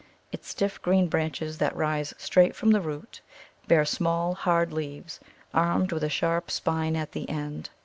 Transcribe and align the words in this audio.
Its 0.31 0.47
stiff 0.49 0.81
green 0.81 1.05
branches 1.07 1.59
that 1.59 1.75
rise 1.75 2.11
straight 2.17 2.55
from 2.55 2.71
the 2.71 2.81
root 2.81 3.21
bear 3.67 3.85
small, 3.85 4.33
hard 4.33 4.73
leaves, 4.73 5.19
armed 5.53 5.91
with 5.91 6.03
a 6.03 6.09
sharp 6.09 6.49
spine 6.49 6.95
at 6.95 7.11
the 7.11 7.29
end. 7.29 7.69